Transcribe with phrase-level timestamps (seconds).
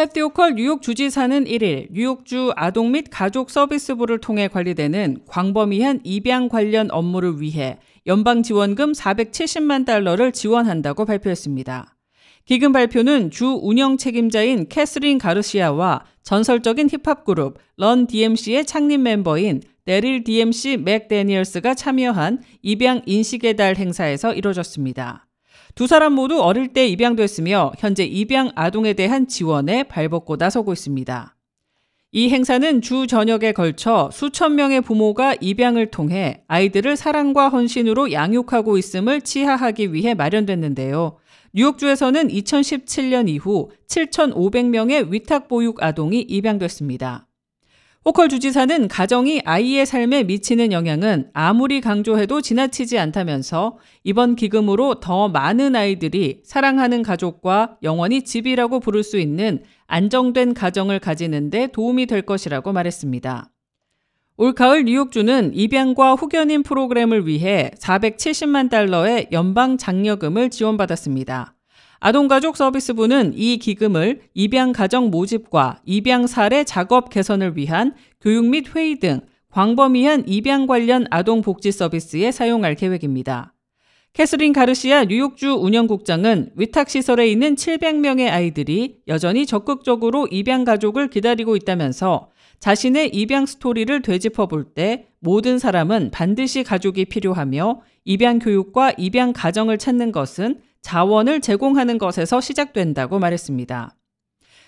[0.00, 6.90] 캐시 호컬 뉴욕 주지사는 1일 뉴욕주 아동 및 가족 서비스부를 통해 관리되는 광범위한 입양 관련
[6.90, 11.98] 업무를 위해 연방 지원금 470만 달러를 지원한다고 발표했습니다.
[12.46, 20.24] 기금 발표는 주 운영 책임자인 캐스린 가르시아와 전설적인 힙합 그룹 런 DMC의 창립 멤버인 데릴
[20.24, 25.26] DMC 맥데니얼스가 참여한 입양 인식의 달 행사에서 이뤄졌습니다.
[25.74, 31.36] 두 사람 모두 어릴 때 입양됐으며 현재 입양 아동에 대한 지원에 발벗고 나서고 있습니다.
[32.12, 39.20] 이 행사는 주 저녁에 걸쳐 수천 명의 부모가 입양을 통해 아이들을 사랑과 헌신으로 양육하고 있음을
[39.20, 41.18] 치하하기 위해 마련됐는데요.
[41.54, 47.28] 뉴욕주에서는 2017년 이후 7,500명의 위탁 보육 아동이 입양됐습니다.
[48.02, 55.76] 호컬 주지사는 가정이 아이의 삶에 미치는 영향은 아무리 강조해도 지나치지 않다면서 이번 기금으로 더 많은
[55.76, 63.50] 아이들이 사랑하는 가족과 영원히 집이라고 부를 수 있는 안정된 가정을 가지는데 도움이 될 것이라고 말했습니다.
[64.38, 71.54] 올가을 뉴욕주는 입양과 후견인 프로그램을 위해 470만 달러의 연방 장려금을 지원받았습니다.
[72.00, 78.98] 아동가족 서비스부는 이 기금을 입양 가정 모집과 입양 사례 작업 개선을 위한 교육 및 회의
[78.98, 79.20] 등
[79.50, 83.52] 광범위한 입양 관련 아동 복지 서비스에 사용할 계획입니다.
[84.14, 93.10] 캐스린 가르시아 뉴욕주 운영국장은 위탁시설에 있는 700명의 아이들이 여전히 적극적으로 입양 가족을 기다리고 있다면서 자신의
[93.10, 100.12] 입양 스토리를 되짚어 볼 때 모든 사람은 반드시 가족이 필요하며 입양 교육과 입양 가정을 찾는
[100.12, 103.94] 것은 자원을 제공하는 것에서 시작된다고 말했습니다.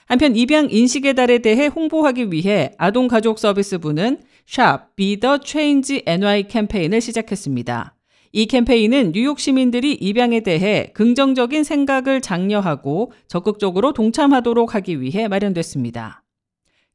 [0.06, 7.00] 한편 입양 인식의 달에 대해 홍보하기 위해 아동가족 서비스부는 샵 Be the Change NY 캠페인을
[7.00, 7.94] 시작했습니다.
[8.32, 16.22] 이 캠페인은 뉴욕 시민들이 입양에 대해 긍정적인 생각을 장려하고 적극적으로 동참하도록 하기 위해 마련됐습니다.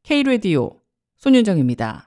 [0.03, 0.79] K-Radio
[1.17, 2.06] 손윤정입니다.